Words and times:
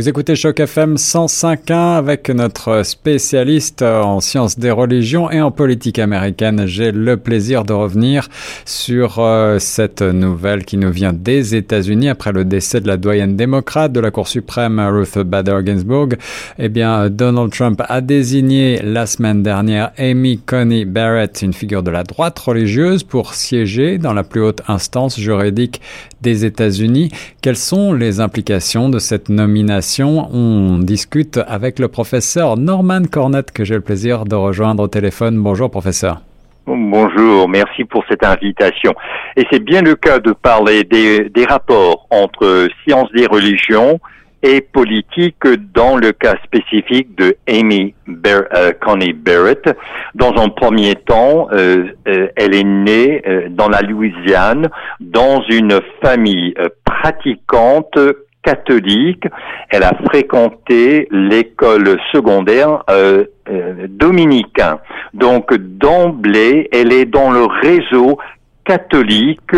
Vous 0.00 0.08
écoutez 0.08 0.34
Choc 0.34 0.58
FM 0.58 0.94
105.1 0.94 1.74
avec 1.74 2.30
notre 2.30 2.84
spécialiste 2.84 3.82
en 3.82 4.20
sciences 4.20 4.58
des 4.58 4.70
religions 4.70 5.30
et 5.30 5.42
en 5.42 5.50
politique 5.50 5.98
américaine. 5.98 6.64
J'ai 6.64 6.90
le 6.90 7.18
plaisir 7.18 7.64
de 7.64 7.74
revenir 7.74 8.30
sur 8.64 9.18
euh, 9.18 9.58
cette 9.58 10.00
nouvelle 10.00 10.64
qui 10.64 10.78
nous 10.78 10.90
vient 10.90 11.12
des 11.12 11.54
États-Unis 11.54 12.08
après 12.08 12.32
le 12.32 12.46
décès 12.46 12.80
de 12.80 12.88
la 12.88 12.96
doyenne 12.96 13.36
démocrate 13.36 13.92
de 13.92 14.00
la 14.00 14.10
Cour 14.10 14.26
suprême 14.26 14.80
Ruth 14.80 15.18
Bader 15.18 15.58
Ginsburg. 15.66 16.16
Eh 16.58 16.70
bien, 16.70 17.10
Donald 17.10 17.52
Trump 17.52 17.82
a 17.86 18.00
désigné 18.00 18.80
la 18.82 19.04
semaine 19.04 19.42
dernière 19.42 19.92
Amy 19.98 20.38
Coney 20.38 20.86
Barrett, 20.86 21.42
une 21.42 21.52
figure 21.52 21.82
de 21.82 21.90
la 21.90 22.04
droite 22.04 22.38
religieuse, 22.38 23.02
pour 23.02 23.34
siéger 23.34 23.98
dans 23.98 24.14
la 24.14 24.24
plus 24.24 24.40
haute 24.40 24.62
instance 24.66 25.20
juridique 25.20 25.82
des 26.22 26.44
États-Unis. 26.44 27.10
Quelles 27.42 27.56
sont 27.56 27.92
les 27.92 28.20
implications 28.20 28.88
de 28.88 28.98
cette 28.98 29.28
nomination? 29.28 30.28
On 30.32 30.78
discute 30.78 31.38
avec 31.46 31.78
le 31.78 31.88
professeur 31.88 32.56
Norman 32.56 33.02
Cornette 33.10 33.52
que 33.52 33.64
j'ai 33.64 33.74
le 33.74 33.80
plaisir 33.80 34.24
de 34.24 34.34
rejoindre 34.34 34.82
au 34.82 34.88
téléphone. 34.88 35.38
Bonjour 35.38 35.70
professeur. 35.70 36.20
Bonjour, 36.66 37.48
merci 37.48 37.84
pour 37.84 38.04
cette 38.08 38.24
invitation. 38.24 38.94
Et 39.36 39.44
c'est 39.50 39.62
bien 39.62 39.82
le 39.82 39.96
cas 39.96 40.18
de 40.18 40.32
parler 40.32 40.84
des, 40.84 41.44
rapports 41.48 42.06
entre 42.10 42.68
sciences 42.84 43.10
des 43.12 43.26
religions 43.26 43.98
et 44.42 44.60
politique 44.60 45.46
dans 45.74 45.96
le 45.96 46.12
cas 46.12 46.34
spécifique 46.44 47.16
de 47.16 47.36
Amy 47.48 47.94
euh, 48.26 48.72
Coney 48.80 49.12
Barrett. 49.12 49.68
Dans 50.14 50.34
un 50.36 50.48
premier 50.48 50.94
temps, 50.94 51.48
euh, 51.52 51.86
euh, 52.08 52.28
elle 52.36 52.54
est 52.54 52.64
née 52.64 53.22
dans 53.50 53.68
la 53.68 53.82
Louisiane 53.82 54.68
dans 55.00 55.42
une 55.48 55.80
famille 56.02 56.54
pratiquante 56.84 57.98
catholique. 58.42 59.24
Elle 59.68 59.82
a 59.82 59.92
fréquenté 60.06 61.08
l'école 61.10 61.98
secondaire 62.12 62.82
euh, 62.90 63.24
euh, 63.48 63.86
dominicain. 63.88 64.78
Donc 65.14 65.54
d'emblée, 65.54 66.68
elle 66.72 66.92
est 66.92 67.04
dans 67.04 67.30
le 67.30 67.44
réseau 67.44 68.18
catholique 68.64 69.54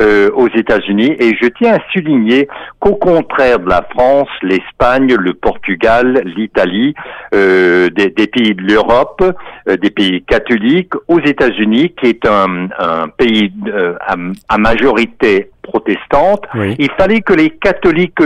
euh, 0.00 0.30
aux 0.34 0.48
États-Unis. 0.48 1.16
Et 1.18 1.32
je 1.40 1.48
tiens 1.48 1.74
à 1.74 1.78
souligner 1.92 2.48
qu'au 2.78 2.94
contraire 2.94 3.58
de 3.58 3.68
la 3.68 3.82
France, 3.90 4.28
l'Espagne, 4.42 5.14
le 5.14 5.34
Portugal, 5.34 6.22
l'Italie, 6.36 6.94
euh, 7.34 7.88
des, 7.90 8.10
pays 8.26 8.54
de 8.54 8.62
l'Europe, 8.62 9.22
euh, 9.68 9.76
des 9.76 9.90
pays 9.90 10.22
catholiques, 10.22 10.92
aux 11.08 11.20
États-Unis, 11.20 11.94
qui 12.00 12.06
est 12.06 12.26
un, 12.26 12.68
pays 13.16 13.52
à, 14.48 14.58
majorité 14.58 15.50
protestante, 15.62 16.44
il 16.78 16.90
fallait 16.98 17.20
que 17.20 17.32
les 17.32 17.50
catholiques 17.50 18.22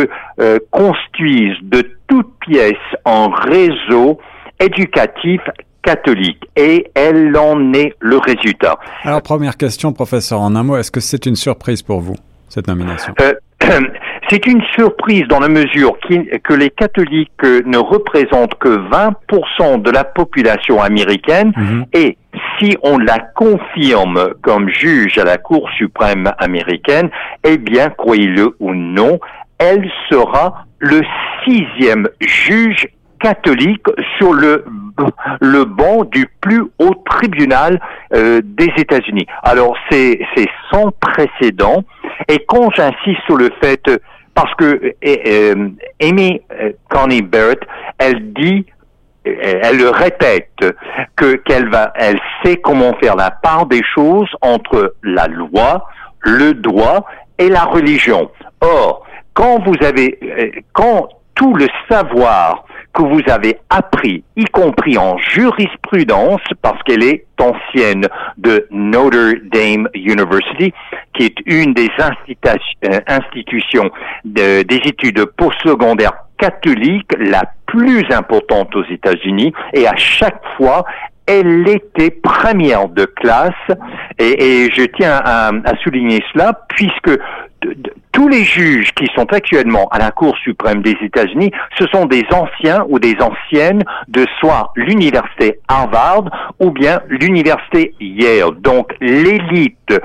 construisent 0.71 1.59
de 1.63 1.83
toutes 2.09 2.33
pièces 2.41 2.75
un 3.05 3.29
réseau 3.35 4.19
éducatif 4.61 5.41
catholique 5.87 6.42
et 6.56 6.91
elle 6.95 7.37
en 7.37 7.73
est 7.73 7.95
le 8.01 8.19
résultat. 8.19 8.79
Alors 9.05 9.23
première 9.23 9.56
question, 9.56 9.93
professeur, 9.93 10.41
en 10.41 10.55
un 10.56 10.62
mot, 10.65 10.77
est-ce 10.77 10.91
que 10.91 11.01
c'est 11.01 11.25
une 11.27 11.37
surprise 11.37 11.83
pour 11.83 12.01
vous, 12.01 12.17
cette 12.48 12.67
nomination? 12.67 13.15
Euh, 13.20 13.33
C'est 14.28 14.45
une 14.47 14.62
surprise 14.75 15.23
dans 15.28 15.39
la 15.39 15.48
mesure 15.48 15.97
que 16.01 16.53
les 16.53 16.70
catholiques 16.70 17.31
ne 17.45 17.78
représentent 17.78 18.56
que 18.59 18.77
20% 18.91 19.83
de 19.83 19.91
la 19.91 20.03
population 20.03 20.83
américaine 20.83 21.53
mhm. 21.56 21.87
et 21.93 22.19
si 22.59 22.77
on 22.83 22.98
la 22.98 23.21
confirme 23.21 24.31
comme 24.43 24.69
juge 24.69 25.17
à 25.19 25.25
la 25.25 25.39
Cour 25.39 25.71
suprême 25.78 26.32
américaine, 26.38 27.09
eh 27.44 27.56
bien, 27.56 27.91
croyez-le 27.91 28.56
ou 28.59 28.75
non, 28.75 29.21
elle 29.59 29.88
sera 30.11 30.66
le 30.81 31.03
sixième 31.44 32.09
juge 32.21 32.88
catholique 33.21 33.87
sur 34.19 34.32
le 34.32 34.65
le 35.41 35.65
banc 35.65 36.05
du 36.05 36.27
plus 36.41 36.62
haut 36.79 36.95
tribunal 37.05 37.81
euh, 38.15 38.41
des 38.45 38.71
États-Unis. 38.77 39.27
Alors 39.43 39.77
c'est 39.91 40.21
c'est 40.34 40.49
sans 40.71 40.91
précédent 41.01 41.84
et 42.29 42.45
quand 42.47 42.71
j'insiste 42.75 43.23
sur 43.27 43.37
le 43.37 43.51
fait 43.62 43.83
parce 44.35 44.55
que 44.55 44.95
euh, 45.05 45.69
Amy 46.03 46.41
euh, 46.53 46.73
Coney 46.91 47.23
Barrett, 47.23 47.61
elle 47.99 48.33
dit 48.33 48.67
elle 49.25 49.79
le 49.79 49.91
répète 49.91 50.65
que 51.17 51.35
qu'elle 51.37 51.69
va 51.69 51.93
elle 51.97 52.21
sait 52.45 52.56
comment 52.59 52.95
faire 53.03 53.17
la 53.17 53.33
part 53.33 53.67
des 53.67 53.83
choses 53.95 54.29
entre 54.41 54.95
la 55.03 55.27
loi, 55.27 55.89
le 56.21 56.55
droit 56.55 57.06
et 57.39 57.49
la 57.49 57.65
religion. 57.65 58.31
Or, 58.61 59.05
quand 59.35 59.59
vous 59.65 59.85
avez 59.85 60.65
quand 60.73 61.09
tout 61.35 61.55
le 61.55 61.67
savoir 61.89 62.66
que 62.97 63.03
vous 63.03 63.21
avez 63.31 63.59
appris, 63.69 64.25
y 64.37 64.45
compris 64.47 64.97
en 64.97 65.19
jurisprudence, 65.19 66.41
parce 66.62 66.83
qu'elle 66.84 67.05
est 67.05 67.27
ancienne 67.39 68.09
de 68.39 68.67
Notre 68.71 69.34
Dame 69.53 69.87
University, 69.95 70.73
qui 71.12 71.25
est 71.25 71.37
une 71.45 71.75
des 71.75 71.91
euh, 72.01 73.01
institutions 73.06 73.91
des 74.25 74.65
études 74.71 75.27
postsecondaires 75.37 76.25
catholiques 76.39 77.12
la 77.19 77.45
plus 77.67 78.05
importante 78.11 78.75
aux 78.75 78.85
États-Unis, 78.85 79.53
et 79.75 79.87
à 79.87 79.97
chaque 79.97 80.43
fois, 80.56 80.87
elle 81.27 81.69
était 81.69 82.11
première 82.11 82.89
de 82.89 83.05
classe, 83.05 83.53
et, 84.19 84.71
je 84.73 84.85
tiens 84.97 85.21
à, 85.23 85.49
à 85.49 85.77
souligner 85.83 86.25
cela, 86.33 86.59
puisque 86.71 87.11
tous 88.12 88.28
les 88.28 88.44
juges 88.44 88.93
qui 88.94 89.06
sont 89.15 89.31
actuellement 89.33 89.89
à 89.91 89.99
la 89.99 90.11
Cour 90.11 90.37
suprême 90.39 90.83
des 90.83 90.97
États-Unis, 91.03 91.50
ce 91.78 91.87
sont 91.89 92.06
des 92.06 92.25
anciens 92.33 92.84
ou 92.89 92.99
des 92.99 93.17
anciennes 93.21 93.84
de 94.09 94.25
soit 94.41 94.72
l'université 94.75 95.61
Harvard 95.69 96.25
ou 96.59 96.71
bien 96.71 97.00
l'université 97.09 97.94
Yale. 98.00 98.61
Donc 98.61 98.94
l'élite 99.00 100.00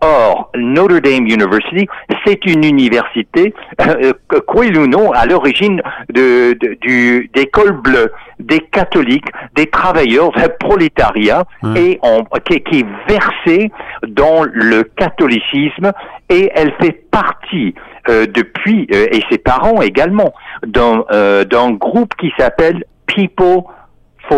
Or, 0.00 0.50
Notre 0.56 0.98
Dame 0.98 1.26
University, 1.26 1.88
c'est 2.24 2.44
une 2.44 2.64
université, 2.64 3.54
euh, 3.80 4.12
croyez-le 4.46 4.80
ou 4.80 4.86
non, 4.86 5.12
à 5.12 5.26
l'origine 5.26 5.80
de, 6.12 6.56
du, 6.80 7.30
des 7.32 7.46
cols 7.46 7.72
bleus, 7.72 8.12
des 8.40 8.60
catholiques, 8.60 9.26
des 9.54 9.66
travailleurs, 9.66 10.32
des 10.32 10.48
prolétariat, 10.48 11.44
et 11.76 12.00
on, 12.02 12.24
qui, 12.44 12.60
qui, 12.62 12.80
est 12.80 12.86
versée 13.08 13.70
dans 14.08 14.42
le 14.44 14.82
catholicisme, 14.82 15.92
et 16.28 16.50
elle 16.54 16.72
fait 16.80 17.04
partie 17.10 17.74
euh, 18.08 18.26
depuis, 18.26 18.88
euh, 18.92 19.06
et 19.12 19.22
ses 19.30 19.38
parents 19.38 19.82
également, 19.82 20.32
d'un 20.66 21.04
euh, 21.12 21.44
groupe 21.70 22.14
qui 22.16 22.32
s'appelle 22.36 22.84
People 23.06 23.62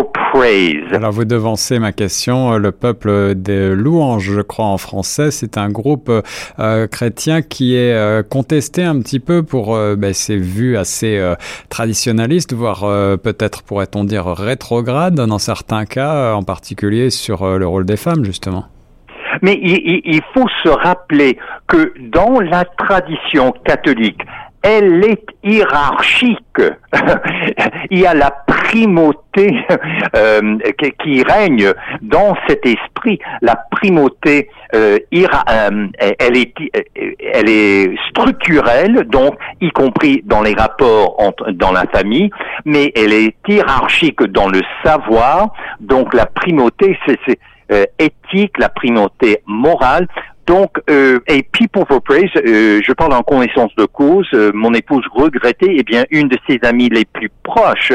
praise. 0.03 0.93
Alors 0.93 1.13
vous 1.13 1.25
devancez 1.25 1.79
ma 1.79 1.93
question, 1.93 2.59
le 2.59 2.73
peuple 2.73 3.35
des 3.35 3.71
louanges, 3.71 4.33
je 4.33 4.41
crois 4.41 4.65
en 4.65 4.79
français, 4.79 5.31
c'est 5.31 5.59
un 5.59 5.69
groupe 5.69 6.11
euh, 6.59 6.87
chrétien 6.87 7.43
qui 7.43 7.77
est 7.77 7.93
euh, 7.93 8.23
contesté 8.23 8.83
un 8.83 8.99
petit 9.01 9.21
peu 9.21 9.43
pour 9.43 9.77
euh, 9.77 9.95
ben, 9.95 10.13
ses 10.13 10.37
vues 10.37 10.77
assez 10.77 11.23
traditionnalistes, 11.69 12.53
voire 12.53 12.81
peut-être 13.19 13.63
pourrait-on 13.63 14.05
dire 14.05 14.27
rétrograde 14.27 15.15
dans 15.15 15.39
certains 15.39 15.85
cas, 15.85 16.35
en 16.35 16.43
particulier 16.43 17.11
sur 17.11 17.59
le 17.59 17.67
rôle 17.67 17.85
des 17.85 17.97
femmes 17.97 18.25
justement. 18.25 18.67
Mais 19.43 19.59
il, 19.63 20.01
il 20.05 20.21
faut 20.33 20.49
se 20.63 20.69
rappeler 20.69 21.39
que 21.67 21.93
dans 22.13 22.41
la 22.41 22.65
tradition 22.65 23.53
catholique, 23.65 24.21
elle 24.65 25.05
est 25.05 25.27
hiérarchique. 25.45 26.39
Il 27.91 28.01
y 28.01 28.07
a 28.07 28.15
la 28.15 28.31
primauté 28.31 29.55
euh, 30.17 30.59
qui, 31.03 31.23
règne 31.23 31.73
dans 32.01 32.35
cet 32.49 32.65
esprit. 32.65 33.19
La 33.43 33.57
primauté, 33.71 34.49
euh, 34.75 34.99
euh, 35.13 35.87
elle, 36.19 36.37
est, 36.37 36.55
elle 36.95 37.49
est 37.51 37.95
structurelle, 38.09 39.05
donc 39.07 39.35
y 39.61 39.71
compris 39.71 40.23
dans 40.25 40.41
les 40.41 40.55
rapports 40.55 41.21
entre, 41.21 41.51
dans 41.51 41.73
la 41.73 41.85
famille, 41.93 42.31
mais 42.65 42.91
elle 42.97 43.13
est 43.13 43.37
hiérarchique 43.47 44.23
dans 44.23 44.49
le 44.49 44.63
savoir. 44.83 45.53
Donc 45.81 46.15
la 46.15 46.25
primauté, 46.25 46.99
c'est 47.07 47.39
éthique, 47.99 48.59
la 48.59 48.71
primauté 48.71 49.43
morale. 49.47 50.09
Donc, 50.47 50.79
euh, 50.91 51.21
et 51.27 51.43
People 51.43 51.85
for 51.89 52.03
Praise, 52.03 52.31
euh, 52.37 52.81
je 52.85 52.93
parle 52.93 53.15
en 53.15 53.23
connaissance 53.23 53.75
de 53.77 53.87
cause. 53.87 54.29
Euh, 54.35 54.51
mon 54.55 54.75
épouse 54.75 55.05
regrettait, 55.13 55.75
eh 55.79 55.83
bien, 55.83 56.05
une 56.11 56.29
de 56.29 56.39
ses 56.49 56.59
amies 56.63 56.91
les 56.91 57.05
plus 57.05 57.31
proches 57.43 57.93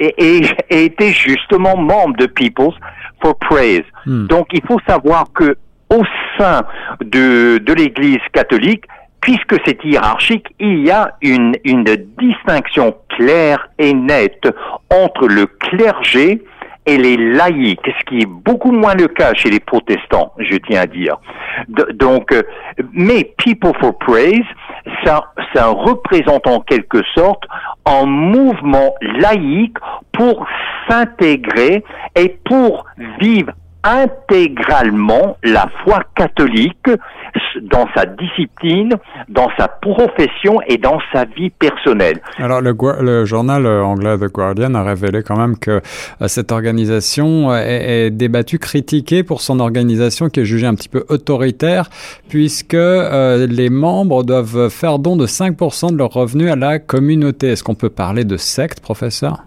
et, 0.00 0.14
et, 0.18 0.42
était 0.70 1.12
justement 1.12 1.76
membre 1.76 2.16
de 2.16 2.26
People 2.26 2.72
for 3.22 3.38
Praise. 3.38 3.84
Hmm. 4.06 4.26
Donc, 4.26 4.48
il 4.52 4.62
faut 4.66 4.80
savoir 4.88 5.26
que 5.34 5.56
au 5.90 6.02
sein 6.38 6.62
de, 7.00 7.58
de 7.58 7.72
l'Église 7.72 8.18
catholique, 8.32 8.84
puisque 9.20 9.56
c'est 9.64 9.82
hiérarchique, 9.84 10.46
il 10.58 10.84
y 10.84 10.90
a 10.90 11.16
une, 11.22 11.54
une 11.64 11.84
distinction 12.18 12.94
claire 13.08 13.68
et 13.78 13.94
nette 13.94 14.48
entre 14.90 15.28
le 15.28 15.46
clergé 15.46 16.42
et 16.86 16.96
les 16.96 17.16
laïcs, 17.16 17.80
ce 17.84 18.04
qui 18.04 18.18
est 18.18 18.28
beaucoup 18.28 18.72
moins 18.72 18.94
le 18.94 19.08
cas 19.08 19.32
chez 19.34 19.50
les 19.50 19.60
protestants, 19.60 20.32
je 20.38 20.56
tiens 20.56 20.82
à 20.82 20.86
dire. 20.86 21.16
donc, 21.94 22.32
euh, 22.32 22.42
mais 22.92 23.32
People 23.38 23.72
for 23.80 23.96
Praise, 23.98 24.44
ça, 25.04 25.32
ça 25.54 25.68
représente 25.68 26.46
en 26.46 26.60
quelque 26.60 27.02
sorte 27.14 27.42
un 27.86 28.06
mouvement 28.06 28.94
laïque 29.18 29.76
pour 30.12 30.46
s'intégrer 30.88 31.84
et 32.16 32.36
pour 32.44 32.84
vivre 33.20 33.52
intégralement 33.84 35.36
la 35.44 35.68
foi 35.84 36.02
catholique 36.16 36.88
dans 37.62 37.86
sa 37.94 38.06
discipline, 38.06 38.94
dans 39.28 39.50
sa 39.58 39.68
profession 39.68 40.60
et 40.66 40.78
dans 40.78 40.98
sa 41.12 41.24
vie 41.24 41.50
personnelle. 41.50 42.20
Alors 42.38 42.60
le, 42.60 42.74
le 43.00 43.24
journal 43.24 43.66
euh, 43.66 43.84
anglais 43.84 44.16
The 44.16 44.32
Guardian 44.32 44.74
a 44.74 44.82
révélé 44.82 45.22
quand 45.22 45.36
même 45.36 45.58
que 45.58 45.70
euh, 45.70 46.28
cette 46.28 46.50
organisation 46.52 47.50
euh, 47.52 47.58
est, 47.58 48.10
débattue, 48.10 48.58
critiquée 48.58 49.22
pour 49.22 49.40
son 49.40 49.60
organisation 49.60 50.28
qui 50.28 50.40
est 50.40 50.44
jugée 50.44 50.66
un 50.66 50.74
petit 50.74 50.88
peu 50.88 51.04
autoritaire 51.08 51.90
puisque 52.28 52.74
les 52.74 53.70
membres 53.70 54.24
doivent 54.24 54.70
faire 54.70 54.98
don 54.98 55.16
de 55.16 55.26
5% 55.26 55.92
de 55.92 55.96
leurs 55.96 56.10
revenus 56.10 56.50
à 56.50 56.56
la 56.56 56.78
communauté. 56.78 57.48
Est-ce 57.48 57.62
qu'on 57.62 57.74
peut 57.74 57.90
parler 57.90 58.24
de 58.24 58.36
secte, 58.36 58.80
professeur? 58.80 59.44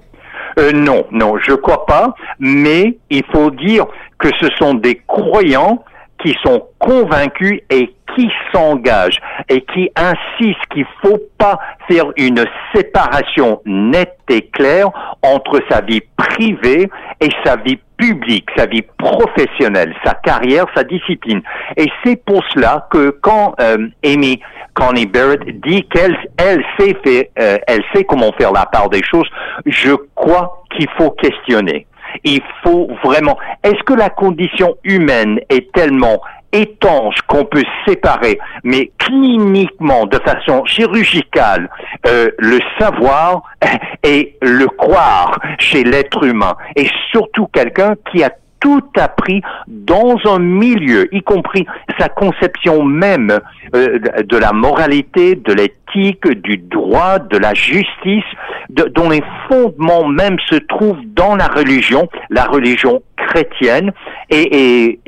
Euh, 0.57 0.71
non, 0.71 1.05
non, 1.11 1.37
je 1.37 1.53
crois 1.53 1.85
pas, 1.85 2.15
mais 2.39 2.97
il 3.09 3.23
faut 3.31 3.51
dire 3.51 3.85
que 4.17 4.29
ce 4.39 4.47
sont 4.57 4.73
des 4.73 5.01
croyants 5.07 5.83
qui 6.23 6.35
sont 6.43 6.63
convaincus 6.79 7.61
et 7.69 7.93
qui 8.15 8.29
s'engagent 8.51 9.19
et 9.49 9.61
qui 9.61 9.89
insistent 9.95 10.65
qu'il 10.71 10.85
faut 11.03 11.19
pas 11.37 11.59
faire 11.87 12.05
une 12.17 12.43
séparation 12.73 13.61
nette 13.65 14.17
et 14.29 14.41
claire 14.47 14.89
entre 15.21 15.61
sa 15.69 15.81
vie 15.81 16.01
privée 16.15 16.89
et 17.19 17.29
sa 17.45 17.57
vie 17.57 17.79
publique, 17.97 18.47
sa 18.55 18.65
vie 18.65 18.83
professionnelle, 18.97 19.93
sa 20.05 20.13
carrière, 20.13 20.65
sa 20.75 20.83
discipline. 20.83 21.41
Et 21.75 21.87
c'est 22.03 22.23
pour 22.23 22.43
cela 22.53 22.87
que 22.91 23.09
quand 23.21 23.55
euh, 23.59 23.87
Amy 24.03 24.39
Connie 24.73 25.07
Barrett 25.07 25.41
dit 25.61 25.83
qu'elle 25.87 26.15
elle 26.37 26.63
sait 26.79 26.95
fait, 27.03 27.31
euh, 27.39 27.57
elle 27.67 27.83
sait 27.93 28.03
comment 28.03 28.31
faire 28.33 28.51
la 28.51 28.65
part 28.67 28.89
des 28.89 29.01
choses, 29.03 29.27
je 29.65 29.93
crois 30.13 30.63
qu'il 30.75 30.87
faut 30.97 31.11
questionner. 31.11 31.86
Il 32.23 32.41
faut 32.63 32.87
vraiment. 33.03 33.37
Est-ce 33.63 33.81
que 33.83 33.93
la 33.93 34.09
condition 34.09 34.75
humaine 34.83 35.39
est 35.49 35.71
tellement 35.71 36.21
étanche 36.51 37.15
qu'on 37.27 37.45
peut 37.45 37.63
séparer, 37.87 38.39
mais 38.63 38.91
cliniquement, 38.97 40.05
de 40.05 40.17
façon 40.19 40.63
chirurgicale, 40.65 41.69
euh, 42.07 42.29
le 42.39 42.59
savoir 42.79 43.43
et 44.03 44.37
le 44.41 44.67
croire 44.67 45.39
chez 45.59 45.83
l'être 45.83 46.23
humain, 46.23 46.55
et 46.75 46.87
surtout 47.11 47.47
quelqu'un 47.47 47.95
qui 48.11 48.23
a 48.23 48.31
tout 48.67 48.83
appris 48.99 49.41
dans 49.65 50.17
un 50.25 50.39
milieu, 50.39 51.07
y 51.15 51.21
compris 51.21 51.65
sa 51.97 52.09
conception 52.09 52.83
même 52.83 53.39
euh, 53.73 53.97
de 54.25 54.37
la 54.37 54.51
moralité, 54.51 55.35
de 55.35 55.53
l'éthique, 55.53 56.27
du 56.41 56.57
droit, 56.57 57.17
de 57.17 57.37
la 57.37 57.53
justice, 57.53 58.25
dont 58.69 59.09
les 59.09 59.23
fondements 59.47 60.05
même 60.09 60.37
se 60.49 60.55
trouvent 60.55 60.99
dans 61.05 61.37
la 61.37 61.47
religion, 61.47 62.09
la 62.29 62.43
religion 62.43 63.01
chrétienne. 63.15 63.93
Et, 64.29 64.99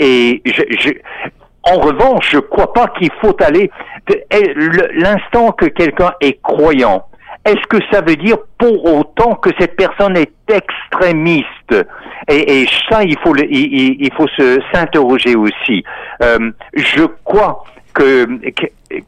en 1.64 1.80
revanche, 1.80 2.30
je 2.32 2.38
ne 2.38 2.42
crois 2.42 2.72
pas 2.72 2.88
qu'il 2.98 3.12
faut 3.22 3.36
aller 3.44 3.70
l'instant 4.96 5.52
que 5.52 5.66
quelqu'un 5.66 6.14
est 6.22 6.42
croyant 6.42 7.04
est-ce 7.46 7.68
que 7.68 7.78
ça 7.92 8.02
veut 8.02 8.16
dire 8.16 8.38
pour 8.58 8.86
autant 8.86 9.36
que 9.36 9.50
cette 9.60 9.76
personne 9.76 10.18
est 10.18 10.32
extrémiste? 10.50 11.86
Et, 12.30 12.68
ça, 12.90 13.04
il 13.04 13.18
faut, 13.20 13.36
il, 13.36 14.10
faut 14.16 14.28
se 14.28 14.60
s'interroger 14.72 15.36
aussi. 15.36 15.84
Euh, 16.22 16.52
je 16.74 17.04
crois 17.24 17.64
que 17.94 18.28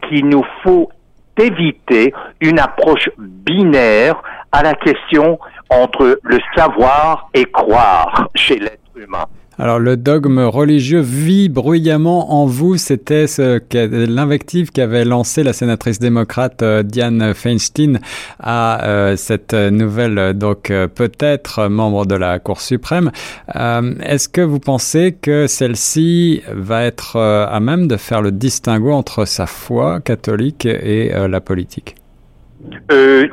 qu'il 0.07 0.27
nous 0.27 0.43
faut 0.63 0.89
éviter 1.37 2.13
une 2.39 2.59
approche 2.59 3.09
binaire 3.17 4.21
à 4.51 4.63
la 4.63 4.73
question 4.73 5.39
entre 5.69 6.19
le 6.23 6.39
savoir 6.55 7.29
et 7.33 7.45
croire 7.45 8.29
chez 8.35 8.59
l'être 8.59 8.79
humain. 8.95 9.25
Alors 9.59 9.79
le 9.79 9.97
dogme 9.97 10.39
religieux 10.39 11.01
vit 11.01 11.49
bruyamment 11.49 12.33
en 12.33 12.45
vous, 12.45 12.77
c'était 12.77 13.27
ce 13.27 13.59
l'invective 14.07 14.71
qu'avait 14.71 15.03
lancé 15.03 15.43
la 15.43 15.51
sénatrice 15.51 15.99
démocrate 15.99 16.61
euh, 16.61 16.83
Diane 16.83 17.33
Feinstein 17.33 17.99
à 18.39 18.83
euh, 18.85 19.15
cette 19.17 19.53
nouvelle 19.53 20.33
donc 20.33 20.71
euh, 20.71 20.87
peut-être 20.87 21.67
membre 21.67 22.05
de 22.05 22.15
la 22.15 22.39
Cour 22.39 22.61
suprême. 22.61 23.11
Est-ce 23.53 24.29
que 24.29 24.41
vous 24.41 24.59
pensez 24.59 25.17
que 25.21 25.47
celle-ci 25.47 26.43
va 26.51 26.83
être 26.83 27.17
à 27.17 27.59
même 27.59 27.87
de 27.87 27.97
faire 27.97 28.21
le 28.21 28.31
distinguo 28.31 28.91
entre 28.91 29.25
sa 29.25 29.47
foi 29.47 29.99
catholique 29.99 30.65
et 30.65 31.11
la 31.27 31.41
politique? 31.41 31.95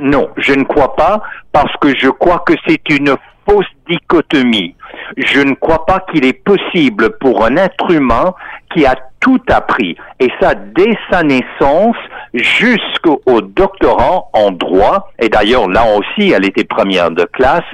Non, 0.00 0.28
je 0.36 0.52
ne 0.52 0.64
crois 0.64 0.96
pas 0.96 1.22
parce 1.52 1.74
que 1.80 1.96
je 1.96 2.08
crois 2.08 2.42
que 2.46 2.54
c'est 2.66 2.80
une 2.90 3.14
fausse 3.48 3.66
dichotomie 3.88 4.74
je 5.16 5.40
ne 5.40 5.54
crois 5.54 5.86
pas 5.86 6.00
qu'il 6.10 6.24
est 6.24 6.44
possible 6.44 7.16
pour 7.18 7.44
un 7.44 7.56
être 7.56 7.90
humain 7.90 8.34
qui 8.74 8.84
a 8.86 8.94
tout 9.20 9.40
appris, 9.48 9.96
et 10.20 10.28
ça 10.40 10.54
dès 10.54 10.96
sa 11.10 11.22
naissance 11.22 11.96
jusqu'au 12.34 13.40
doctorat 13.40 14.26
en 14.32 14.52
droit, 14.52 15.10
et 15.18 15.28
d'ailleurs 15.28 15.68
là 15.68 15.84
aussi 15.96 16.30
elle 16.30 16.44
était 16.44 16.64
première 16.64 17.10
de 17.10 17.24
classe, 17.24 17.64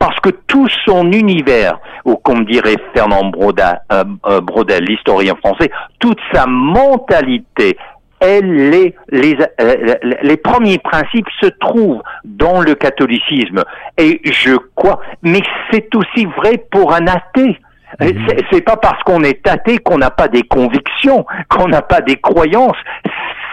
parce 0.00 0.18
que 0.20 0.30
tout 0.30 0.66
son 0.86 1.12
univers, 1.12 1.78
ou 2.04 2.16
comme 2.16 2.46
dirait 2.46 2.76
Fernand 2.94 3.26
Brodel, 3.26 3.80
euh, 3.92 4.04
euh, 4.26 4.40
Brodel 4.40 4.82
l'historien 4.84 5.34
français, 5.36 5.70
toute 5.98 6.18
sa 6.32 6.46
mentalité, 6.46 7.76
elle, 8.20 8.70
les, 8.70 8.94
les, 9.08 9.36
euh, 9.60 9.94
les 10.22 10.36
premiers 10.36 10.78
principes 10.78 11.28
se 11.40 11.46
trouvent 11.46 12.02
dans 12.24 12.60
le 12.60 12.74
catholicisme. 12.74 13.64
Et 13.98 14.20
je 14.24 14.56
crois, 14.74 15.00
mais 15.22 15.40
c'est 15.70 15.94
aussi 15.94 16.26
vrai 16.36 16.64
pour 16.70 16.92
un 16.94 17.06
athée. 17.06 17.58
Mhm. 18.00 18.26
C'est 18.52 18.60
pas 18.60 18.76
parce 18.76 19.02
qu'on 19.02 19.24
est 19.24 19.46
athée 19.48 19.78
qu'on 19.78 19.98
n'a 19.98 20.10
pas 20.10 20.28
des 20.28 20.42
convictions, 20.42 21.26
qu'on 21.48 21.68
n'a 21.68 21.82
pas 21.82 22.00
des 22.00 22.16
croyances, 22.16 22.76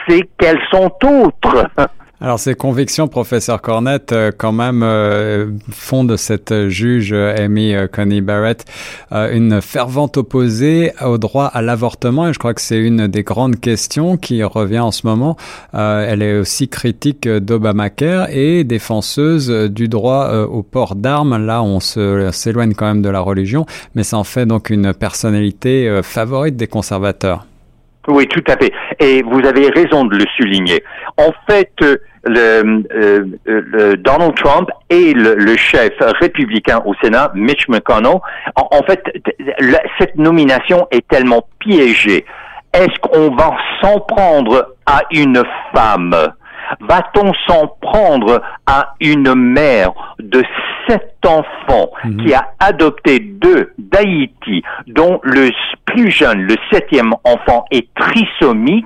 c'est 0.08 0.30
qu'elles 0.38 0.62
sont 0.72 0.92
autres. 1.04 1.70
Alors 2.20 2.40
ces 2.40 2.56
convictions, 2.56 3.08
professeur 3.08 3.62
Cornette, 3.62 4.12
euh, 4.12 4.32
quand 4.36 4.52
même 4.52 4.82
euh, 4.82 5.52
font 5.70 6.04
de 6.04 6.16
cette 6.16 6.68
juge 6.68 7.14
euh, 7.14 7.36
Amy 7.38 7.76
Coney 7.94 8.22
Barrett 8.22 8.66
une 9.12 9.62
fervente 9.62 10.18
opposée 10.18 10.94
au 11.06 11.20
droit 11.20 11.46
à 11.46 11.62
l'avortement 11.62 12.28
et 12.28 12.34
je 12.34 12.40
crois 12.40 12.56
que 12.56 12.62
c'est 12.62 12.80
une 12.80 13.06
des 13.08 13.22
grandes 13.22 13.60
questions 13.60 14.18
qui 14.18 14.44
revient 14.44 14.80
en 14.80 14.92
ce 14.92 15.06
moment. 15.06 15.38
elle 15.74 16.22
est 16.22 16.40
aussi 16.40 16.68
critique 16.68 17.28
d'Obamacare 17.28 18.30
et 18.32 18.64
défenseuse 18.64 19.50
du 19.70 19.88
droit 19.88 20.30
au 20.50 20.64
port 20.64 20.96
d'armes. 20.96 21.46
Là, 21.46 21.62
on 21.64 21.80
s'éloigne 21.80 22.74
quand 22.74 22.88
même 22.88 23.02
de 23.02 23.10
la 23.10 23.20
religion, 23.20 23.66
mais 23.96 24.04
ça 24.04 24.18
en 24.18 24.24
fait 24.24 24.46
donc 24.46 24.70
une 24.70 24.94
personnalité 24.94 26.02
favorite 26.04 26.58
des 26.58 26.68
conservateurs. 26.68 27.46
Oui, 28.08 28.26
tout 28.28 28.44
à 28.48 28.58
fait. 28.58 28.72
Et 29.00 29.22
vous 29.22 29.46
avez 29.46 29.70
raison 29.70 30.06
de 30.06 30.16
le 30.16 30.26
souligner. 30.38 30.82
En 31.18 31.34
fait, 31.50 31.74
euh, 32.36 33.96
Donald 33.98 34.36
Trump 34.36 34.70
et 34.90 35.14
le, 35.14 35.56
chef 35.56 35.94
républicain 36.20 36.82
au 36.86 36.94
Sénat, 37.02 37.32
Mitch 37.36 37.68
McConnell, 37.68 38.20
en, 38.56 38.84
fait, 38.84 39.04
cette 40.00 40.16
nomination 40.16 40.88
est 40.92 41.08
tellement 41.08 41.48
piégée. 41.60 42.26
Est-ce 42.74 43.00
qu'on 43.02 43.36
va 43.36 43.56
s'en 43.82 44.00
prendre 44.02 44.76
à 44.86 45.02
une 45.12 45.42
femme? 45.74 46.16
Va-t-on 46.82 47.32
s'en 47.48 47.68
prendre 47.82 48.42
à 48.66 48.94
une 49.00 49.34
mère 49.36 49.92
de 50.20 50.44
sept 50.88 51.18
enfants 51.26 51.92
mhm. 52.04 52.26
qui 52.26 52.34
a 52.34 52.50
adopté 52.60 53.20
deux 53.20 53.74
d'Haïti, 53.78 54.64
dont 54.88 55.20
le 55.24 55.50
plus 55.86 56.12
jeune, 56.12 56.42
le 56.42 56.56
septième 56.72 57.14
enfant, 57.24 57.66
est 57.72 57.88
trisomique 57.96 58.86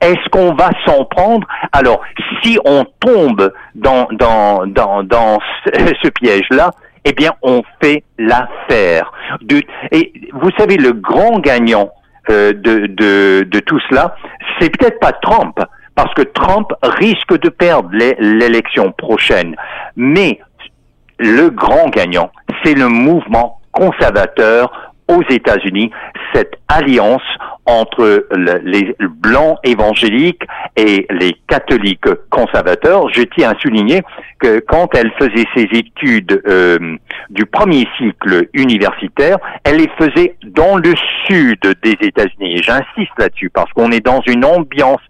Est-ce 0.00 0.28
qu'on 0.30 0.54
va 0.54 0.70
s'en 0.86 1.04
prendre? 1.04 1.46
Alors, 1.72 2.00
si 2.42 2.58
on 2.64 2.84
tombe 3.00 3.52
dans, 3.74 4.08
dans, 4.12 4.66
dans, 4.66 5.02
dans 5.02 5.38
ce, 5.64 6.08
piège-là, 6.20 6.70
eh 7.04 7.12
bien, 7.12 7.32
on 7.42 7.62
fait 7.82 8.04
l'affaire. 8.18 9.12
Et 9.90 10.12
vous 10.32 10.50
savez, 10.58 10.76
le 10.76 10.92
grand 10.92 11.38
gagnant 11.38 11.90
euh, 12.28 12.52
de, 12.52 12.86
de, 12.86 13.46
de 13.48 13.60
tout 13.60 13.80
cela, 13.88 14.14
c'est 14.58 14.70
peut-être 14.76 15.00
pas 15.00 15.12
Trump, 15.12 15.58
parce 15.94 16.12
que 16.14 16.22
Trump 16.22 16.70
risque 16.82 17.38
de 17.40 17.48
perdre 17.48 17.90
l'élection 17.92 18.92
prochaine. 18.92 19.56
Mais 19.96 20.40
le 21.20 21.50
grand 21.50 21.90
gagnant, 21.90 22.30
c'est 22.64 22.74
le 22.74 22.88
mouvement 22.88 23.60
conservateur 23.72 24.90
aux 25.08 25.22
États-Unis, 25.28 25.90
cette 26.32 26.54
alliance 26.68 27.22
entre 27.66 28.26
les 28.64 28.96
blancs 29.00 29.58
évangéliques 29.64 30.42
et 30.76 31.06
les 31.10 31.36
catholiques 31.46 32.08
conservateurs. 32.30 33.08
Je 33.12 33.22
tiens 33.22 33.50
à 33.50 33.58
souligner 33.58 34.02
que 34.38 34.60
quand 34.60 34.94
elle 34.94 35.12
faisait 35.18 35.46
ses 35.54 35.68
études 35.72 36.40
euh, 36.46 36.96
du 37.28 37.44
premier 37.44 37.86
cycle 37.98 38.48
universitaire, 38.54 39.38
elle 39.64 39.76
les 39.76 39.90
faisait 39.98 40.36
dans 40.44 40.76
le 40.76 40.94
sud 41.26 41.60
des 41.82 41.96
États-Unis. 42.00 42.62
J'insiste 42.62 43.12
là-dessus 43.18 43.50
parce 43.50 43.70
qu'on 43.72 43.90
est 43.90 44.04
dans 44.04 44.22
une 44.26 44.44
ambiance 44.44 45.02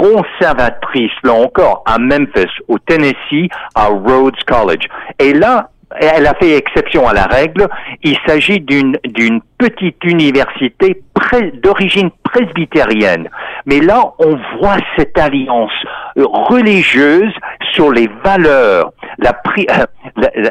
conservatrice, 0.00 1.12
là 1.22 1.34
encore, 1.34 1.82
à 1.84 1.98
Memphis, 1.98 2.50
au 2.68 2.78
Tennessee, 2.78 3.50
à 3.74 3.86
Rhodes 3.86 4.42
College. 4.46 4.88
Et 5.18 5.34
là, 5.34 5.68
elle 6.00 6.26
a 6.26 6.34
fait 6.34 6.56
exception 6.56 7.06
à 7.06 7.12
la 7.12 7.24
règle. 7.24 7.68
Il 8.02 8.16
s'agit 8.26 8.60
d'une 8.60 8.96
petite 9.58 10.02
université 10.04 11.02
d'origine 11.62 12.10
presbytérienne. 12.22 13.28
Mais 13.66 13.80
là, 13.80 14.12
on 14.18 14.38
voit 14.58 14.78
cette 14.96 15.18
alliance 15.18 15.70
religieuse 16.16 17.32
sur 17.74 17.92
les 17.92 18.08
valeurs, 18.24 18.92
la 19.18 19.34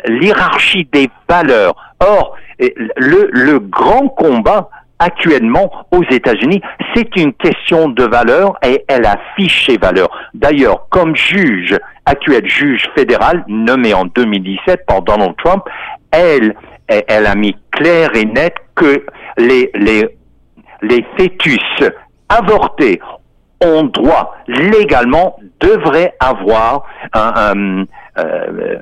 l'hierarchie 0.07 0.87
des 0.91 1.09
valeurs. 1.27 1.75
Or, 1.99 2.35
le, 2.59 3.29
le 3.31 3.59
grand 3.59 4.09
combat 4.09 4.69
actuellement 4.99 5.71
aux 5.91 6.03
États-Unis, 6.03 6.61
c'est 6.93 7.15
une 7.15 7.33
question 7.33 7.89
de 7.89 8.03
valeur 8.03 8.57
et 8.63 8.83
elle 8.87 9.05
affiche 9.05 9.65
ses 9.65 9.77
valeurs. 9.77 10.09
D'ailleurs, 10.33 10.87
comme 10.89 11.15
juge, 11.15 11.77
actuel 12.05 12.47
juge 12.47 12.89
fédéral 12.95 13.43
nommé 13.47 13.93
en 13.93 14.05
2017 14.05 14.85
par 14.85 15.01
Donald 15.01 15.35
Trump, 15.43 15.63
elle, 16.11 16.55
elle 16.87 17.25
a 17.25 17.35
mis 17.35 17.55
clair 17.71 18.09
et 18.15 18.25
net 18.25 18.55
que 18.75 19.05
les, 19.37 19.71
les, 19.73 20.07
les 20.81 21.05
fœtus 21.17 21.59
avortés 22.29 22.99
ont 23.63 23.83
droit 23.83 24.35
légalement, 24.47 25.37
devraient 25.59 26.13
avoir 26.19 26.85
un, 27.13 27.83
euh, 28.19 28.79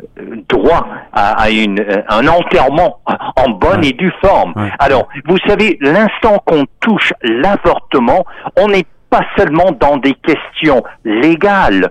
droit 0.49 0.87
à, 1.13 1.49
une, 1.49 1.83
un 2.09 2.27
enterrement 2.27 2.99
en 3.35 3.49
bonne 3.49 3.83
et 3.83 3.93
due 3.93 4.13
forme. 4.21 4.53
Alors, 4.79 5.07
vous 5.25 5.37
savez, 5.47 5.77
l'instant 5.81 6.41
qu'on 6.45 6.65
touche 6.79 7.13
l'avortement, 7.21 8.25
on 8.57 8.67
n'est 8.67 8.85
pas 9.09 9.21
seulement 9.37 9.71
dans 9.71 9.97
des 9.97 10.13
questions 10.13 10.83
légales, 11.05 11.89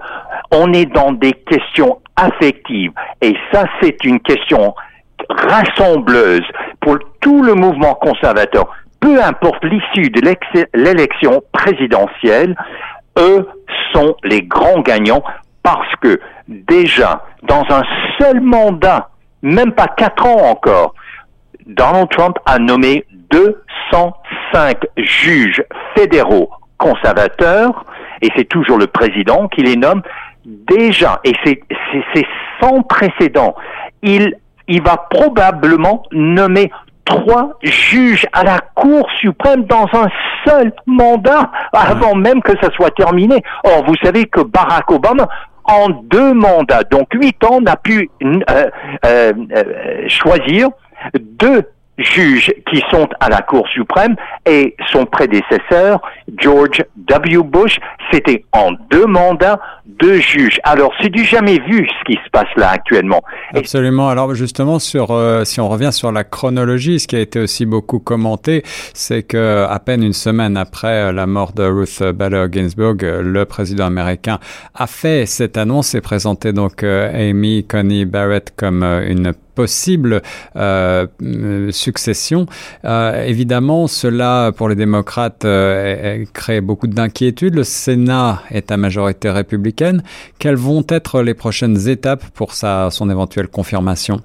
on 0.52 0.72
est 0.72 0.86
dans 0.86 1.12
des 1.12 1.32
questions 1.32 1.98
affectives. 2.16 2.92
Et 3.22 3.34
ça, 3.52 3.64
c'est 3.80 4.04
une 4.04 4.20
question 4.20 4.74
rassembleuse 5.28 6.44
pour 6.80 6.98
tout 7.20 7.42
le 7.42 7.54
mouvement 7.54 7.94
conservateur. 7.94 8.68
Peu 9.00 9.22
importe 9.22 9.64
l'issue 9.64 10.10
de 10.10 10.20
l'élection 10.74 11.42
présidentielle, 11.52 12.56
eux 13.18 13.48
sont 13.92 14.14
les 14.24 14.42
grands 14.42 14.80
gagnants 14.80 15.22
parce 15.62 15.94
que 16.00 16.20
déjà, 16.48 17.24
dans 17.42 17.64
un 17.70 17.82
seul 18.18 18.40
mandat, 18.40 19.10
même 19.42 19.72
pas 19.72 19.88
quatre 19.88 20.26
ans 20.26 20.50
encore, 20.50 20.94
Donald 21.66 22.08
Trump 22.10 22.36
a 22.46 22.58
nommé 22.58 23.04
205 23.30 24.78
juges 24.96 25.62
fédéraux 25.96 26.50
conservateurs, 26.78 27.84
et 28.22 28.28
c'est 28.36 28.48
toujours 28.48 28.78
le 28.78 28.86
président 28.86 29.48
qui 29.48 29.62
les 29.62 29.76
nomme, 29.76 30.02
déjà, 30.44 31.20
et 31.24 31.32
c'est 31.44 32.26
sans 32.60 32.82
précédent, 32.82 33.54
il, 34.02 34.34
il 34.68 34.82
va 34.82 34.96
probablement 35.10 36.02
nommer 36.12 36.70
trois 37.04 37.58
juges 37.62 38.26
à 38.32 38.42
la 38.44 38.58
Cour 38.74 39.08
suprême 39.20 39.64
dans 39.64 39.86
un 39.92 40.08
seul 40.44 40.72
mandat 40.86 41.50
avant 41.72 42.14
même 42.14 42.42
que 42.42 42.52
ça 42.60 42.68
soit 42.74 42.90
terminé. 42.90 43.42
Or, 43.64 43.84
vous 43.86 43.94
savez 44.02 44.26
que 44.26 44.40
Barack 44.40 44.90
Obama 44.90 45.28
en 45.68 45.88
deux 45.90 46.32
mandats, 46.32 46.84
donc 46.84 47.08
huit 47.12 47.42
ans, 47.44 47.60
n'a 47.60 47.76
pu 47.76 48.10
euh, 48.22 48.40
euh, 49.04 49.32
euh, 49.54 50.08
choisir 50.08 50.70
deux 51.14 51.62
juges 51.98 52.52
qui 52.70 52.82
sont 52.90 53.08
à 53.20 53.28
la 53.28 53.42
Cour 53.42 53.66
suprême 53.68 54.16
et 54.44 54.76
son 54.92 55.06
prédécesseur, 55.06 56.00
George 56.38 56.84
W. 56.96 57.42
Bush, 57.42 57.78
c'était 58.12 58.44
en 58.52 58.72
deux 58.90 59.06
mandats, 59.06 59.60
deux 59.86 60.20
juges. 60.20 60.60
Alors, 60.64 60.92
c'est 61.00 61.08
du 61.08 61.24
jamais 61.24 61.58
vu 61.58 61.88
ce 61.88 62.04
qui 62.04 62.18
se 62.24 62.30
passe 62.30 62.48
là 62.56 62.70
actuellement. 62.70 63.22
Absolument. 63.54 64.08
Alors, 64.08 64.34
justement, 64.34 64.78
sur, 64.78 65.10
euh, 65.10 65.44
si 65.44 65.60
on 65.60 65.68
revient 65.68 65.92
sur 65.92 66.12
la 66.12 66.24
chronologie, 66.24 67.00
ce 67.00 67.08
qui 67.08 67.16
a 67.16 67.20
été 67.20 67.40
aussi 67.40 67.66
beaucoup 67.66 67.98
commenté, 67.98 68.62
c'est 68.94 69.22
que 69.22 69.66
à 69.68 69.78
peine 69.78 70.02
une 70.02 70.12
semaine 70.12 70.56
après 70.56 71.12
la 71.12 71.26
mort 71.26 71.52
de 71.52 71.64
Ruth 71.64 72.02
Bader 72.02 72.46
Ginsburg, 72.50 72.98
le 73.02 73.44
président 73.44 73.86
américain 73.86 74.38
a 74.74 74.86
fait 74.86 75.26
cette 75.26 75.56
annonce 75.56 75.94
et 75.94 76.00
présenté 76.00 76.52
donc 76.52 76.82
euh, 76.82 77.30
Amy 77.30 77.64
Coney 77.66 78.04
Barrett 78.04 78.52
comme 78.56 78.82
euh, 78.82 79.06
une 79.08 79.32
possible 79.56 80.22
euh, 80.54 81.06
succession. 81.72 82.46
Euh, 82.84 83.24
évidemment, 83.24 83.88
cela, 83.88 84.52
pour 84.56 84.68
les 84.68 84.76
démocrates, 84.76 85.44
euh, 85.44 86.24
crée 86.32 86.60
beaucoup 86.60 86.86
d'inquiétudes. 86.86 87.56
Le 87.56 87.64
Sénat 87.64 88.42
est 88.50 88.70
à 88.70 88.76
majorité 88.76 89.30
républicaine. 89.30 90.02
Quelles 90.38 90.56
vont 90.56 90.84
être 90.88 91.22
les 91.22 91.34
prochaines 91.34 91.88
étapes 91.88 92.24
pour 92.34 92.52
sa, 92.52 92.90
son 92.90 93.10
éventuelle 93.10 93.48
confirmation? 93.48 94.20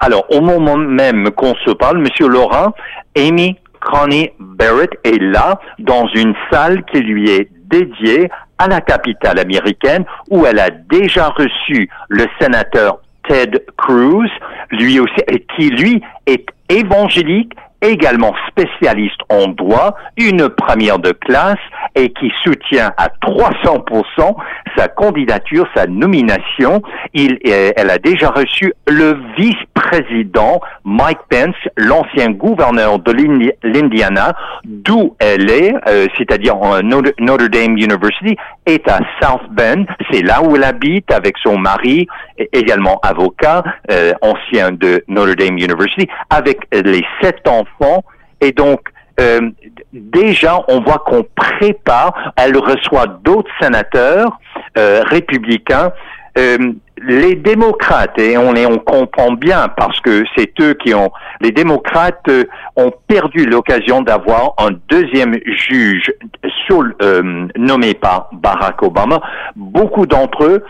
Alors, 0.00 0.26
au 0.30 0.42
moment 0.42 0.76
même 0.76 1.30
qu'on 1.30 1.54
se 1.64 1.70
parle, 1.70 1.98
Monsieur 1.98 2.28
Laurent, 2.28 2.74
Amy 3.16 3.56
Coney 3.80 4.34
Barrett 4.38 4.90
est 5.04 5.22
là, 5.22 5.60
dans 5.78 6.06
une 6.08 6.34
salle 6.50 6.84
qui 6.84 7.00
lui 7.00 7.30
est 7.30 7.48
dédiée 7.70 8.28
à 8.58 8.68
la 8.68 8.80
capitale 8.80 9.38
américaine, 9.38 10.04
où 10.30 10.44
elle 10.44 10.58
a 10.58 10.70
déjà 10.70 11.28
reçu 11.28 11.88
le 12.08 12.26
sénateur 12.40 13.00
Ted 13.28 13.64
Cruz, 13.76 14.30
lui 14.70 15.00
aussi, 15.00 15.14
qui 15.56 15.68
lui 15.70 16.02
est 16.26 16.46
évangélique, 16.68 17.52
également 17.82 18.34
spécialiste 18.48 19.20
en 19.28 19.48
droit, 19.48 19.96
une 20.16 20.48
première 20.48 20.98
de 20.98 21.12
classe 21.12 21.58
et 21.94 22.10
qui 22.10 22.32
soutient 22.42 22.92
à 22.96 23.08
300% 23.22 24.36
sa 24.76 24.88
candidature, 24.88 25.66
sa 25.74 25.86
nomination. 25.86 26.82
Il, 27.14 27.38
elle 27.44 27.90
a 27.90 27.98
déjà 27.98 28.30
reçu 28.30 28.72
le 28.88 29.18
vice-président 29.36 30.60
Mike 30.84 31.18
Pence, 31.30 31.56
l'ancien 31.76 32.30
gouverneur 32.30 32.98
de 32.98 33.12
l'Indiana, 33.62 34.34
d'où 34.64 35.16
elle 35.18 35.50
est, 35.50 35.74
euh, 35.88 36.06
c'est-à-dire 36.16 36.56
Notre 36.82 37.46
Dame 37.48 37.76
University, 37.76 38.36
est 38.66 38.88
à 38.88 38.98
South 39.20 39.48
Bend. 39.50 39.84
C'est 40.10 40.22
là 40.22 40.42
où 40.42 40.56
elle 40.56 40.64
habite 40.64 41.10
avec 41.12 41.36
son 41.42 41.58
mari, 41.58 42.06
également 42.52 42.98
avocat, 43.02 43.64
euh, 43.90 44.12
ancien 44.22 44.72
de 44.72 45.02
Notre 45.08 45.34
Dame 45.34 45.56
University, 45.58 46.06
avec 46.30 46.58
les 46.72 47.04
sept 47.22 47.46
Et 48.40 48.52
donc, 48.52 48.80
euh, 49.18 49.50
déjà, 49.92 50.62
on 50.68 50.80
voit 50.80 51.02
qu'on 51.06 51.24
prépare, 51.34 52.32
elle 52.36 52.56
reçoit 52.56 53.06
d'autres 53.24 53.50
sénateurs 53.60 54.38
euh, 54.76 55.02
républicains. 55.06 55.92
Euh, 56.38 56.72
les 57.02 57.34
démocrates, 57.34 58.18
et 58.18 58.38
on, 58.38 58.52
les, 58.52 58.66
comprend 58.86 59.32
bien 59.32 59.68
parce 59.68 60.00
que 60.00 60.24
c'est 60.34 60.50
eux 60.60 60.74
qui 60.74 60.94
ont, 60.94 61.10
les 61.42 61.50
démocrates 61.50 62.30
ont 62.74 62.90
perdu 63.06 63.44
l'occasion 63.44 64.00
d'avoir 64.00 64.54
un 64.58 64.70
deuxième 64.88 65.34
juge 65.44 66.10
nommé 67.56 67.94
par 67.94 68.30
Barack 68.32 68.82
Obama. 68.82 69.20
Beaucoup 69.56 70.06
d'entre 70.06 70.44
eux 70.44 70.64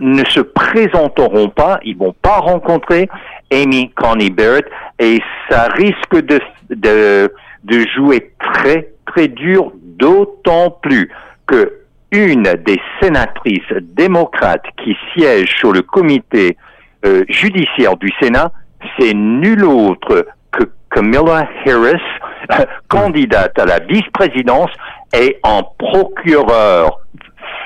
ne 0.00 0.24
se 0.24 0.40
présenteront 0.40 1.50
pas, 1.50 1.78
ils 1.84 1.96
vont 1.96 2.14
pas 2.22 2.38
rencontrer 2.38 3.08
Amy 3.52 3.90
Coney 3.90 4.30
Barrett. 4.30 4.66
Et 4.98 5.20
ça 5.48 5.68
risque 5.68 6.16
de 6.16 7.30
jouer 7.94 8.32
très 8.38 8.88
très 9.06 9.28
dur, 9.28 9.72
d'autant 9.82 10.70
plus 10.70 11.10
que 11.46 11.80
une 12.12 12.42
des 12.64 12.80
sénatrices 13.00 13.72
démocrates 13.82 14.64
qui 14.82 14.96
siège 15.14 15.56
sur 15.58 15.72
le 15.72 15.82
comité 15.82 16.56
euh, 17.04 17.24
judiciaire 17.28 17.96
du 17.96 18.10
Sénat, 18.20 18.52
c'est 18.98 19.14
nul 19.14 19.64
autre 19.64 20.26
que 20.50 20.64
Camilla 20.90 21.48
Harris, 21.64 22.02
candidate 22.88 23.56
à 23.58 23.64
la 23.64 23.78
vice-présidence 23.78 24.70
et 25.16 25.38
en 25.44 25.62
procureur 25.62 27.00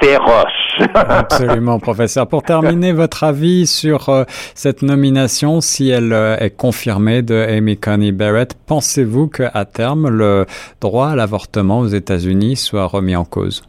féroce. 0.01 0.53
Absolument, 0.95 1.79
professeur. 1.79 2.27
Pour 2.27 2.43
terminer, 2.43 2.93
votre 2.93 3.25
avis 3.25 3.67
sur 3.67 4.09
euh, 4.09 4.25
cette 4.55 4.83
nomination, 4.83 5.61
si 5.61 5.91
elle 5.91 6.13
euh, 6.13 6.37
est 6.39 6.57
confirmée 6.57 7.23
de 7.23 7.35
Amy 7.35 7.77
Coney 7.77 8.13
Barrett, 8.13 8.55
pensez-vous 8.67 9.29
qu'à 9.29 9.65
terme, 9.65 10.09
le 10.09 10.47
droit 10.81 11.11
à 11.11 11.17
l'avortement 11.17 11.81
aux 11.81 11.87
États-Unis 11.87 12.57
soit 12.57 12.87
remis 12.87 13.17
en 13.17 13.25
cause? 13.25 13.63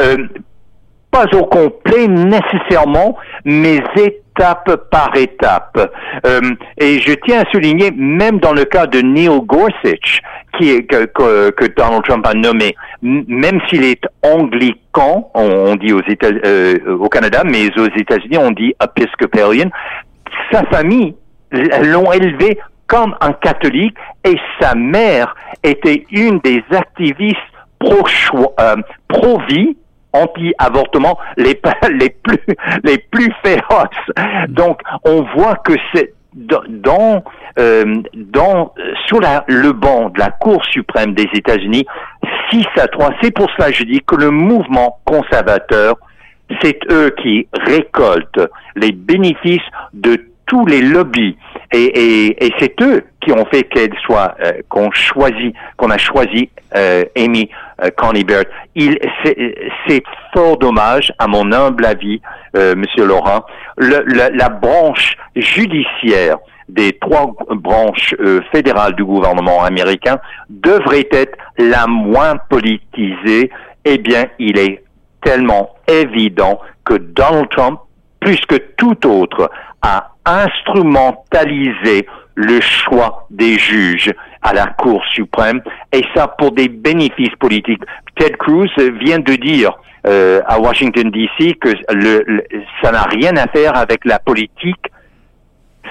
Euh, 0.00 0.16
pas 1.10 1.26
au 1.34 1.44
complet 1.44 2.06
nécessairement, 2.06 3.16
mais 3.44 3.76
est 3.96 4.22
étape 4.40 4.88
par 4.90 5.14
étape. 5.16 5.92
Euh, 6.26 6.40
et 6.78 6.98
je 7.00 7.12
tiens 7.26 7.42
à 7.42 7.50
souligner, 7.50 7.90
même 7.90 8.38
dans 8.38 8.54
le 8.54 8.64
cas 8.64 8.86
de 8.86 9.00
Neil 9.00 9.40
Gorsuch, 9.44 10.22
qui 10.56 10.70
est, 10.70 10.82
que, 10.84 11.66
Donald 11.76 12.04
Trump 12.04 12.26
a 12.26 12.34
nommé, 12.34 12.74
même 13.02 13.60
s'il 13.68 13.84
est 13.84 14.02
anglican, 14.22 15.30
on, 15.34 15.76
dit 15.76 15.92
aux 15.92 16.02
États, 16.08 16.28
euh, 16.28 16.96
au 16.98 17.08
Canada, 17.08 17.42
mais 17.44 17.68
aux 17.78 17.98
États-Unis 17.98 18.38
on 18.38 18.50
dit 18.50 18.74
épiscopalian, 18.82 19.70
sa 20.50 20.64
famille 20.64 21.14
l'ont 21.52 22.10
élevé 22.12 22.58
comme 22.86 23.14
un 23.20 23.32
catholique 23.32 23.96
et 24.24 24.36
sa 24.60 24.74
mère 24.74 25.34
était 25.62 26.06
une 26.10 26.38
des 26.40 26.62
activistes 26.70 27.36
pro-choix, 27.78 28.54
pro-vie 29.08 29.76
anti-avortement 30.12 31.18
les, 31.36 31.60
les 31.98 32.10
plus 32.10 32.56
les 32.84 32.98
plus 32.98 33.32
féroces. 33.44 34.48
Donc 34.48 34.80
on 35.04 35.22
voit 35.36 35.56
que 35.56 35.72
c'est 35.94 36.12
dans 36.34 37.24
euh, 37.58 37.96
dans 38.14 38.72
sur 39.06 39.20
la, 39.20 39.44
le 39.48 39.72
banc 39.72 40.10
de 40.10 40.18
la 40.20 40.30
Cour 40.30 40.64
suprême 40.64 41.14
des 41.14 41.28
États-Unis 41.34 41.86
6 42.50 42.64
à 42.76 42.86
3. 42.86 43.10
C'est 43.22 43.34
pour 43.34 43.48
ça 43.58 43.70
que 43.70 43.76
je 43.76 43.84
dis 43.84 44.00
que 44.06 44.16
le 44.16 44.30
mouvement 44.30 44.98
conservateur 45.04 45.96
c'est 46.62 46.78
eux 46.90 47.14
qui 47.22 47.46
récoltent 47.52 48.50
les 48.76 48.92
bénéfices 48.92 49.60
de 49.92 50.26
tous 50.46 50.66
les 50.66 50.82
lobbies 50.82 51.36
et, 51.72 51.84
et, 51.84 52.44
et 52.44 52.52
c'est 52.58 52.74
eux 52.82 53.04
qui 53.20 53.30
ont 53.32 53.44
fait 53.46 53.62
qu'elle 53.64 53.94
soit 54.04 54.34
euh, 54.44 54.52
qu'on 54.68 54.90
choisit 54.90 55.54
qu'on 55.76 55.90
a 55.90 55.98
choisi 55.98 56.50
euh, 56.76 57.04
Amy 57.16 57.50
euh, 57.82 57.90
Connie 57.96 58.24
Barrett. 58.24 58.48
Il 58.74 58.98
c'est 59.24 60.02
fort 60.32 60.56
dommage 60.58 61.12
à 61.18 61.26
mon 61.26 61.52
humble 61.52 61.84
avis, 61.84 62.20
euh, 62.56 62.74
Monsieur 62.76 63.06
Laurent, 63.06 63.44
le, 63.76 64.04
la 64.06 64.48
branche 64.48 65.16
judiciaire 65.36 66.38
des 66.70 66.92
trois 66.98 67.34
branches 67.50 68.14
euh, 68.20 68.40
fédérales 68.52 68.94
du 68.94 69.04
gouvernement 69.04 69.62
américain 69.64 70.18
devrait 70.48 71.08
être 71.10 71.36
la 71.58 71.86
moins 71.86 72.36
politisée. 72.48 73.50
Eh 73.84 73.98
bien, 73.98 74.26
il 74.38 74.58
est 74.58 74.84
tellement 75.22 75.70
évident 75.88 76.60
que 76.84 76.94
Donald 76.94 77.48
Trump, 77.50 77.80
plus 78.20 78.40
que 78.46 78.56
tout 78.76 79.06
autre, 79.06 79.50
a 79.82 80.10
instrumentalisé 80.24 82.06
le 82.34 82.60
choix 82.60 83.26
des 83.30 83.58
juges 83.58 84.12
à 84.42 84.52
la 84.52 84.66
Cour 84.66 85.02
suprême, 85.12 85.60
et 85.92 86.02
ça 86.14 86.28
pour 86.28 86.52
des 86.52 86.68
bénéfices 86.68 87.34
politiques. 87.38 87.82
Ted 88.16 88.36
Cruz 88.38 88.70
vient 89.00 89.18
de 89.18 89.34
dire 89.34 89.72
euh, 90.06 90.40
à 90.46 90.58
Washington 90.58 91.10
DC 91.10 91.58
que 91.58 91.70
le, 91.92 92.42
ça 92.82 92.90
n'a 92.90 93.02
rien 93.02 93.36
à 93.36 93.46
faire 93.48 93.76
avec 93.76 94.04
la 94.04 94.18
politique. 94.18 94.86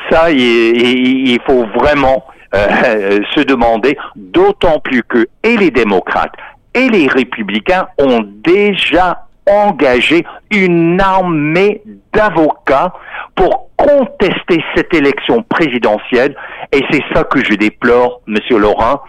Ça, 0.10 0.32
il, 0.32 1.40
faut 1.46 1.66
vraiment 1.68 2.26
euh, 2.56 3.20
se 3.36 3.42
demander, 3.42 3.98
d'autant 4.16 4.80
plus 4.80 5.04
que 5.04 5.28
et 5.44 5.58
les 5.58 5.72
démocrates 5.72 6.34
et 6.74 6.90
les 6.90 7.08
républicains 7.08 7.88
ont 7.98 8.22
déjà 8.44 9.26
engagé 9.50 10.26
une 10.52 11.00
armée 11.02 11.82
d'avocats 12.14 12.94
pour 13.36 13.70
contester 13.78 14.64
cette 14.76 14.94
élection 14.94 15.44
présidentielle. 15.44 16.36
Et 16.72 16.84
c'est 16.92 17.04
ça 17.14 17.24
que 17.24 17.44
je 17.44 17.54
déplore, 17.56 18.22
Monsieur 18.28 18.58
Laurent. 18.58 19.02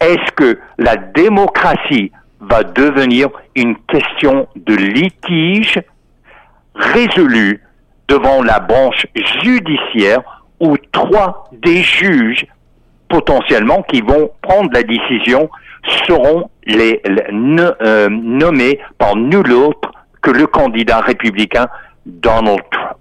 Est-ce 0.00 0.32
que 0.32 0.58
la 0.78 0.96
démocratie 0.96 2.12
va 2.40 2.64
devenir 2.64 3.28
une 3.54 3.76
question 3.86 4.48
de 4.56 4.74
litige 4.74 5.80
résolu 6.74 7.62
devant 8.08 8.42
la 8.42 8.58
branche 8.58 9.06
judiciaire 9.42 10.20
où 10.60 10.76
trois 10.90 11.48
des 11.52 11.82
juges 11.82 12.46
potentiellement 13.08 13.82
qui 13.82 14.00
vont 14.00 14.30
prendre 14.42 14.70
la 14.72 14.82
décision 14.82 15.48
seront 16.06 16.50
les, 16.66 17.00
euh, 17.04 18.08
nommés 18.10 18.78
par 18.98 19.16
nul 19.16 19.52
autre 19.52 19.92
que 20.20 20.30
le 20.30 20.46
candidat 20.46 21.00
républicain 21.00 21.68
Donald 22.06 22.60
Trump. 22.70 22.96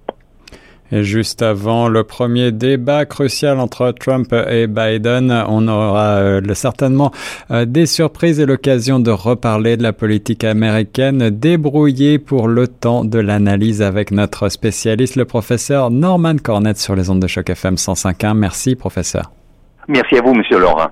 Et 0.94 1.04
juste 1.04 1.42
avant 1.42 1.88
le 1.88 2.04
premier 2.04 2.52
débat 2.52 3.06
crucial 3.06 3.60
entre 3.60 3.92
Trump 3.92 4.34
et 4.50 4.68
Biden, 4.68 5.32
on 5.48 5.66
aura 5.70 6.18
euh, 6.18 6.42
certainement 6.54 7.12
euh, 7.50 7.64
des 7.64 7.86
surprises 7.86 8.42
et 8.42 8.46
l'occasion 8.46 9.00
de 9.00 9.10
reparler 9.10 9.78
de 9.78 9.84
la 9.84 9.94
politique 9.94 10.44
américaine 10.44 11.30
débrouillée 11.30 12.20
pour 12.20 12.50
le 12.50 12.68
temps 12.68 13.06
de 13.06 13.20
l'analyse 13.20 13.82
avec 13.82 14.12
notre 14.12 14.50
spécialiste, 14.50 15.16
le 15.16 15.24
professeur 15.24 15.92
Norman 15.92 16.36
Cornett 16.44 16.78
sur 16.78 16.96
les 16.96 17.10
ondes 17.10 17.22
de 17.22 17.28
choc 17.28 17.50
FM 17.50 17.76
105.1. 17.76 18.34
Merci, 18.34 18.76
professeur. 18.76 19.32
Merci 19.88 20.18
à 20.18 20.22
vous, 20.22 20.34
Monsieur 20.34 20.60
Laurent. 20.60 20.90